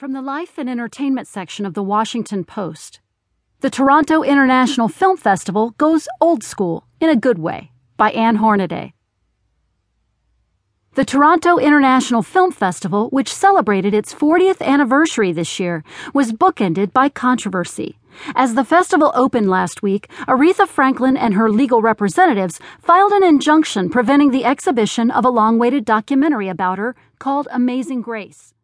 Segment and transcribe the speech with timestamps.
[0.00, 3.00] From the Life and Entertainment section of the Washington Post.
[3.60, 8.94] The Toronto International Film Festival goes old school in a good way by Ann Hornaday.
[10.94, 17.10] The Toronto International Film Festival, which celebrated its 40th anniversary this year, was bookended by
[17.10, 17.98] controversy.
[18.34, 23.90] As the festival opened last week, Aretha Franklin and her legal representatives filed an injunction
[23.90, 28.54] preventing the exhibition of a long awaited documentary about her called Amazing Grace.